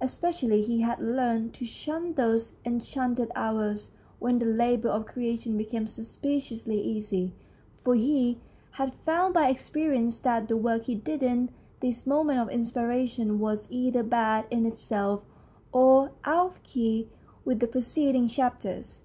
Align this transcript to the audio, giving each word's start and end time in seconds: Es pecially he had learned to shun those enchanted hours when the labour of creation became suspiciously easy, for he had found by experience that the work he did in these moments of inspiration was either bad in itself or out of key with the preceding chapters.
Es 0.00 0.16
pecially 0.16 0.62
he 0.64 0.82
had 0.82 1.00
learned 1.00 1.52
to 1.54 1.64
shun 1.64 2.12
those 2.14 2.52
enchanted 2.64 3.32
hours 3.34 3.90
when 4.20 4.38
the 4.38 4.46
labour 4.46 4.88
of 4.90 5.06
creation 5.06 5.56
became 5.58 5.88
suspiciously 5.88 6.80
easy, 6.80 7.32
for 7.82 7.96
he 7.96 8.38
had 8.78 8.94
found 8.94 9.34
by 9.34 9.48
experience 9.48 10.20
that 10.20 10.46
the 10.46 10.56
work 10.56 10.84
he 10.84 10.94
did 10.94 11.20
in 11.20 11.50
these 11.80 12.06
moments 12.06 12.42
of 12.42 12.48
inspiration 12.50 13.40
was 13.40 13.66
either 13.68 14.04
bad 14.04 14.46
in 14.52 14.66
itself 14.66 15.24
or 15.72 16.12
out 16.24 16.46
of 16.46 16.62
key 16.62 17.08
with 17.44 17.58
the 17.58 17.66
preceding 17.66 18.28
chapters. 18.28 19.00